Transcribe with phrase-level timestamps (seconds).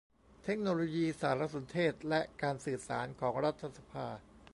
[0.43, 4.07] เทคโนโลยีสารสนเทศและการสื่อสารของรัฐสภา